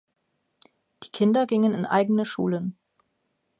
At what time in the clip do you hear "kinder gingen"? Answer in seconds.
1.11-1.75